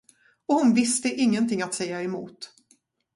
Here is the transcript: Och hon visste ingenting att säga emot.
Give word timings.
Och 0.47 0.55
hon 0.55 0.73
visste 0.73 1.09
ingenting 1.09 1.61
att 1.61 1.73
säga 1.73 2.01
emot. 2.01 2.49